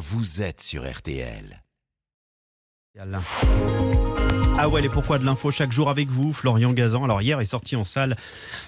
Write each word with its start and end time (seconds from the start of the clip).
vous 0.00 0.40
êtes 0.40 0.62
sur 0.62 0.90
RTL. 0.90 1.62
Ah 4.62 4.68
ouais, 4.68 4.84
et 4.84 4.88
pourquoi 4.90 5.18
de 5.18 5.24
l'info 5.24 5.50
chaque 5.50 5.72
jour 5.72 5.88
avec 5.88 6.10
vous, 6.10 6.32
Florian 6.34 6.72
Gazan. 6.72 7.04
Alors 7.04 7.22
hier 7.22 7.40
est 7.40 7.44
sorti 7.44 7.76
en 7.76 7.84
salle 7.84 8.16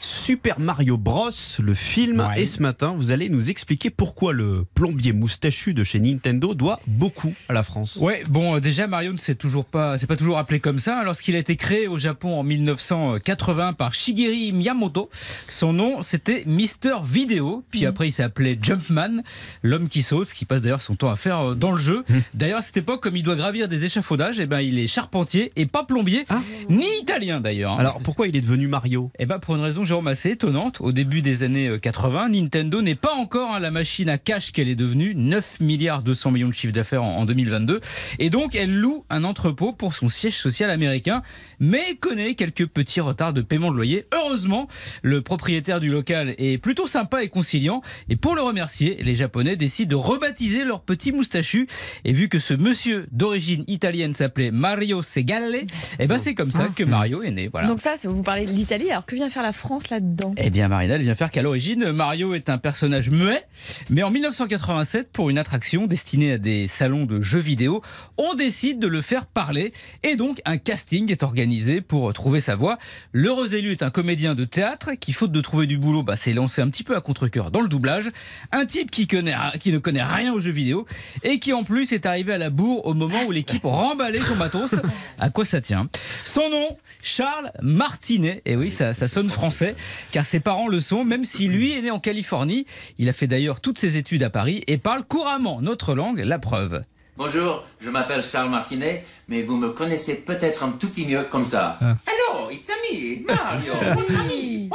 Super 0.00 0.58
Mario 0.60 0.98
Bros, 0.98 1.30
le 1.60 1.72
film, 1.72 2.20
Ouais. 2.20 2.42
et 2.42 2.46
ce 2.46 2.60
matin 2.60 2.94
vous 2.96 3.10
allez 3.12 3.28
nous 3.30 3.48
expliquer 3.48 3.88
pourquoi 3.88 4.32
le 4.34 4.66
plombier 4.74 5.12
moustachu 5.12 5.72
de 5.72 5.84
chez 5.84 5.98
Nintendo 6.00 6.52
doit 6.54 6.78
beaucoup 6.86 7.32
à 7.48 7.52
la 7.54 7.62
France. 7.62 7.96
Ouais, 8.02 8.22
bon, 8.28 8.56
euh, 8.56 8.60
déjà 8.60 8.86
Mario 8.86 9.12
ne 9.12 9.18
s'est 9.18 9.34
toujours 9.36 9.64
pas, 9.64 9.96
c'est 9.98 10.06
pas 10.08 10.16
toujours 10.16 10.36
appelé 10.38 10.60
comme 10.60 10.78
ça. 10.80 11.04
Lorsqu'il 11.04 11.34
a 11.36 11.38
été 11.38 11.56
créé 11.56 11.86
au 11.88 11.96
Japon 11.96 12.38
en 12.38 12.42
1980 12.42 13.72
par 13.74 13.94
Shigeru 13.94 14.52
Miyamoto, 14.52 15.08
son 15.48 15.72
nom 15.72 16.02
c'était 16.02 16.42
Mister 16.44 16.96
Video. 17.04 17.64
Puis 17.70 17.86
après 17.86 18.08
il 18.08 18.12
s'est 18.12 18.24
appelé 18.24 18.58
Jumpman, 18.60 19.22
l'homme 19.62 19.88
qui 19.88 20.02
saute, 20.02 20.26
ce 20.28 20.34
qui 20.34 20.44
passe 20.44 20.60
d'ailleurs 20.60 20.82
son 20.82 20.96
temps 20.96 21.10
à 21.10 21.16
faire 21.16 21.50
euh, 21.50 21.54
dans 21.54 21.70
le 21.72 21.80
jeu. 21.80 22.04
D'ailleurs 22.34 22.58
à 22.58 22.62
cette 22.62 22.76
époque, 22.76 23.02
comme 23.02 23.16
il 23.16 23.22
doit 23.22 23.36
gravir 23.36 23.68
des 23.68 23.84
échafaudages, 24.08 24.40
et 24.40 24.46
ben 24.46 24.60
il 24.60 24.78
est 24.78 24.86
charpentier 24.86 25.52
et 25.56 25.66
pas 25.66 25.84
plombier, 25.84 26.24
Ah. 26.30 26.40
ni 26.70 26.86
italien 27.02 27.40
d'ailleurs. 27.40 27.72
hein. 27.72 27.76
Alors 27.80 28.00
pourquoi 28.02 28.26
il 28.26 28.36
est 28.36 28.40
devenu 28.40 28.66
Mario? 28.66 29.10
Eh 29.18 29.26
ben 29.26 29.38
pour 29.38 29.54
une 29.56 29.60
raison, 29.62 29.84
Jérôme, 29.84 30.08
assez 30.08 30.30
étonnante. 30.30 30.80
Au 30.80 30.92
début 30.92 31.20
des 31.20 31.42
années 31.42 31.68
euh, 31.68 31.78
80, 31.78 32.30
Nintendo 32.30 32.80
n'est 32.80 32.94
pas 32.94 33.12
encore 33.12 33.54
hein, 33.54 33.60
la 33.60 33.70
machine 33.70 34.08
à 34.08 34.16
cash 34.16 34.52
qu'elle 34.52 34.68
est 34.68 34.74
devenue, 34.76 35.14
9 35.14 35.60
milliards 35.60 36.02
200 36.02 36.30
millions 36.30 36.48
de 36.48 36.54
chiffre 36.54 36.72
d'affaires 36.72 37.02
en, 37.04 37.18
en 37.18 37.24
2022. 37.26 37.80
Et 38.18 38.30
donc, 38.30 38.54
elle 38.54 38.74
loue 38.74 39.04
un 39.10 39.24
entrepôt 39.24 39.72
pour 39.72 39.94
son 39.94 40.08
siège 40.08 40.36
social 40.38 40.70
américain, 40.70 41.22
mais 41.60 41.96
connaît 41.96 42.34
quelques 42.34 42.66
petits 42.66 43.00
retards 43.02 43.34
de 43.34 43.42
paiement 43.42 43.70
de 43.70 43.76
loyer. 43.76 44.06
Heureusement, 44.14 44.68
le 45.02 45.20
propriétaire 45.20 45.80
du 45.80 45.90
local 45.90 46.34
est 46.38 46.56
plutôt 46.58 46.86
sympa 46.86 47.22
et 47.22 47.28
conciliant. 47.28 47.82
Et 48.08 48.16
pour 48.16 48.34
le 48.34 48.40
remercier, 48.40 48.96
les 49.02 49.16
Japonais 49.16 49.56
décident 49.56 49.90
de 49.90 49.96
rebaptiser 49.96 50.64
leur 50.64 50.80
petit 50.80 51.12
moustachu. 51.12 51.66
Et 52.06 52.12
vu 52.12 52.28
que 52.30 52.38
ce 52.38 52.54
monsieur 52.54 53.06
d'origine 53.12 53.64
italienne 53.66 53.97
s'appelait 54.14 54.50
Mario 54.50 55.02
Segale, 55.02 55.66
eh 55.98 56.06
ben 56.06 56.18
c'est 56.18 56.34
comme 56.34 56.50
ça 56.50 56.68
que 56.74 56.84
Mario 56.84 57.22
est 57.22 57.30
né. 57.30 57.48
Voilà. 57.48 57.68
Donc 57.68 57.80
ça, 57.80 57.94
vous 58.04 58.22
parlez 58.22 58.46
de 58.46 58.52
l'Italie, 58.52 58.90
alors 58.90 59.06
que 59.06 59.14
vient 59.14 59.28
faire 59.28 59.42
la 59.42 59.52
France 59.52 59.90
là-dedans? 59.90 60.34
Eh 60.36 60.50
bien, 60.50 60.68
Marina, 60.68 60.94
elle 60.94 61.02
vient 61.02 61.14
faire 61.14 61.30
qu'à 61.30 61.42
l'origine, 61.42 61.92
Mario 61.92 62.34
est 62.34 62.48
un 62.48 62.58
personnage 62.58 63.10
muet, 63.10 63.44
mais 63.90 64.02
en 64.02 64.10
1987, 64.10 65.10
pour 65.12 65.30
une 65.30 65.38
attraction 65.38 65.86
destinée 65.86 66.32
à 66.32 66.38
des 66.38 66.68
salons 66.68 67.04
de 67.04 67.22
jeux 67.22 67.38
vidéo, 67.38 67.82
on 68.16 68.34
décide 68.34 68.78
de 68.78 68.86
le 68.86 69.00
faire 69.00 69.26
parler, 69.26 69.72
et 70.02 70.16
donc 70.16 70.40
un 70.44 70.58
casting 70.58 71.10
est 71.10 71.22
organisé 71.22 71.80
pour 71.80 72.12
trouver 72.12 72.40
sa 72.40 72.56
voix. 72.56 72.78
L'heureux 73.12 73.54
élu 73.54 73.72
est 73.72 73.82
un 73.82 73.90
comédien 73.90 74.34
de 74.34 74.44
théâtre 74.44 74.92
qui, 74.98 75.12
faute 75.12 75.32
de 75.32 75.40
trouver 75.40 75.66
du 75.66 75.78
boulot, 75.78 76.02
bah, 76.02 76.16
s'est 76.16 76.32
lancé 76.32 76.62
un 76.62 76.68
petit 76.68 76.84
peu 76.84 76.96
à 76.96 77.00
contre-cœur 77.00 77.50
dans 77.50 77.60
le 77.60 77.68
doublage. 77.68 78.10
Un 78.52 78.66
type 78.66 78.90
qui, 78.90 79.06
connaît, 79.06 79.34
qui 79.60 79.72
ne 79.72 79.78
connaît 79.78 80.02
rien 80.02 80.32
aux 80.32 80.40
jeux 80.40 80.52
vidéo, 80.52 80.86
et 81.22 81.38
qui 81.38 81.52
en 81.52 81.64
plus 81.64 81.92
est 81.92 82.06
arrivé 82.06 82.32
à 82.32 82.38
la 82.38 82.50
bourre 82.50 82.86
au 82.86 82.94
moment 82.94 83.24
où 83.26 83.30
l'équipe 83.30 83.64
remballait 83.88 84.20
son 84.20 84.36
matos. 84.36 84.74
À 85.18 85.30
quoi 85.30 85.44
ça 85.44 85.60
tient 85.60 85.88
Son 86.24 86.50
nom, 86.50 86.76
Charles 87.02 87.52
Martinet. 87.62 88.42
Et 88.44 88.56
oui, 88.56 88.70
ça, 88.70 88.92
ça 88.94 89.08
sonne 89.08 89.30
français, 89.30 89.74
car 90.12 90.26
ses 90.26 90.40
parents 90.40 90.68
le 90.68 90.80
sont, 90.80 91.04
même 91.04 91.24
si 91.24 91.46
lui 91.46 91.72
est 91.72 91.82
né 91.82 91.90
en 91.90 91.98
Californie. 91.98 92.66
Il 92.98 93.08
a 93.08 93.12
fait 93.12 93.26
d'ailleurs 93.26 93.60
toutes 93.60 93.78
ses 93.78 93.96
études 93.96 94.22
à 94.22 94.30
Paris 94.30 94.62
et 94.66 94.78
parle 94.78 95.04
couramment 95.04 95.60
notre 95.62 95.94
langue, 95.94 96.20
la 96.20 96.38
preuve. 96.38 96.82
Bonjour, 97.16 97.64
je 97.80 97.90
m'appelle 97.90 98.22
Charles 98.22 98.50
Martinet, 98.50 99.04
mais 99.26 99.42
vous 99.42 99.56
me 99.56 99.70
connaissez 99.70 100.16
peut-être 100.20 100.62
un 100.62 100.70
tout 100.70 100.88
petit 100.88 101.04
mieux 101.04 101.24
comme 101.24 101.44
ça. 101.44 101.76
Hello, 101.80 102.48
it's 102.50 102.68
me, 102.68 103.26
Mario, 103.26 103.72
mon 103.94 104.20
ami. 104.20 104.67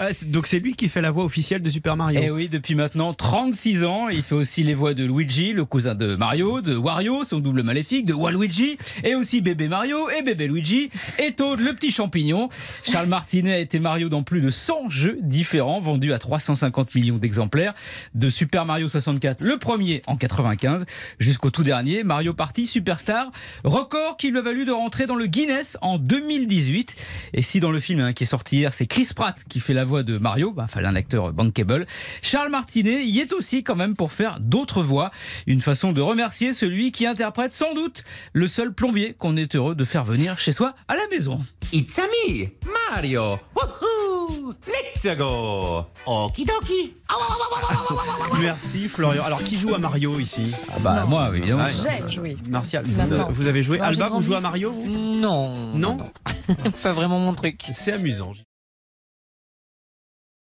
Ah, 0.00 0.10
Donc 0.26 0.46
c'est 0.46 0.60
lui 0.60 0.74
qui 0.74 0.88
fait 0.88 1.00
la 1.00 1.10
voix 1.10 1.24
officielle 1.24 1.60
de 1.60 1.68
Super 1.68 1.96
Mario. 1.96 2.20
Et 2.20 2.30
oui, 2.30 2.48
depuis 2.48 2.76
maintenant 2.76 3.12
36 3.12 3.82
ans, 3.82 4.08
il 4.08 4.22
fait 4.22 4.36
aussi 4.36 4.62
les 4.62 4.74
voix 4.74 4.94
de 4.94 5.04
Luigi, 5.04 5.52
le 5.52 5.64
cousin 5.64 5.96
de 5.96 6.14
Mario, 6.14 6.60
de 6.60 6.76
Wario, 6.76 7.24
son 7.24 7.40
double 7.40 7.64
maléfique, 7.64 8.06
de 8.06 8.14
Waluigi, 8.14 8.78
et 9.02 9.16
aussi 9.16 9.40
bébé 9.40 9.66
Mario 9.66 10.08
et 10.08 10.22
bébé 10.22 10.46
Luigi, 10.46 10.90
et 11.18 11.32
Toad, 11.32 11.58
le 11.58 11.72
petit 11.72 11.90
champignon. 11.90 12.48
Charles 12.84 13.08
Martinet 13.08 13.54
a 13.54 13.58
été 13.58 13.80
Mario 13.80 14.08
dans 14.08 14.22
plus 14.22 14.40
de 14.40 14.50
100 14.50 14.88
jeux 14.88 15.18
différents, 15.20 15.80
vendus 15.80 16.12
à 16.12 16.20
350 16.20 16.94
millions 16.94 17.18
d'exemplaires, 17.18 17.74
de 18.14 18.30
Super 18.30 18.66
Mario 18.66 18.88
64, 18.88 19.40
le 19.40 19.58
premier 19.58 20.02
en 20.06 20.16
95, 20.16 20.86
jusqu'au 21.18 21.50
tout 21.50 21.64
dernier, 21.64 22.04
Mario 22.04 22.34
Party 22.34 22.68
Superstar, 22.68 23.32
record 23.64 24.16
qui 24.16 24.30
lui 24.30 24.38
a 24.38 24.42
valu 24.42 24.64
de 24.64 24.70
rentrer 24.70 25.08
dans 25.08 25.16
le 25.16 25.26
Guinness 25.26 25.76
en 25.82 25.98
2018. 25.98 26.94
Et 27.34 27.42
si 27.42 27.58
dans 27.58 27.72
le 27.72 27.80
film 27.80 27.98
hein, 27.98 28.12
qui 28.12 28.22
est 28.22 28.28
sorti 28.28 28.58
hier, 28.58 28.72
c'est 28.72 28.86
Chris 28.86 29.08
Pratt 29.12 29.36
qui 29.48 29.58
fait 29.58 29.74
la 29.74 29.87
voix 29.88 30.04
de 30.04 30.18
Mario, 30.18 30.52
bah, 30.52 30.66
fallait 30.68 30.86
un 30.86 30.94
acteur 30.94 31.32
bankable, 31.32 31.86
Charles 32.22 32.50
Martinet 32.50 33.04
y 33.04 33.18
est 33.20 33.32
aussi 33.32 33.64
quand 33.64 33.74
même 33.74 33.94
pour 33.94 34.12
faire 34.12 34.38
d'autres 34.40 34.82
voix. 34.82 35.10
Une 35.46 35.60
façon 35.60 35.92
de 35.92 36.00
remercier 36.00 36.52
celui 36.52 36.92
qui 36.92 37.06
interprète 37.06 37.54
sans 37.54 37.74
doute 37.74 38.04
le 38.32 38.46
seul 38.46 38.72
plombier 38.72 39.14
qu'on 39.14 39.36
est 39.36 39.56
heureux 39.56 39.74
de 39.74 39.84
faire 39.84 40.04
venir 40.04 40.38
chez 40.38 40.52
soi 40.52 40.74
à 40.86 40.94
la 40.94 41.06
maison. 41.10 41.40
It's 41.72 41.98
me, 41.98 42.48
Mario. 42.90 43.38
Wouhou. 43.56 44.52
Let's 44.66 45.06
go. 45.16 45.86
Okidoki. 46.06 46.94
Merci 48.40 48.88
Florian. 48.88 49.24
Alors 49.24 49.42
qui 49.42 49.56
joue 49.56 49.74
à 49.74 49.78
Mario 49.78 50.18
ici 50.18 50.52
Ah 50.70 50.78
bah 50.80 51.04
moi 51.06 51.30
évidemment. 51.34 51.64
J'ai 51.70 52.10
joué. 52.10 52.36
Martial, 52.48 52.84
vous, 53.30 53.48
avez 53.48 53.62
joué 53.62 53.78
Non, 53.78 53.84
Alba, 53.84 54.08
vous 54.08 54.22
jouez 54.22 54.36
à 54.36 54.40
Mario 54.40 54.70
vous 54.70 55.20
Non, 55.20 55.74
Non 55.74 55.98
pas 56.82 56.92
vraiment 56.92 57.18
mon 57.18 57.34
truc. 57.34 57.62
C'est 57.72 57.92
amusant. 57.92 58.32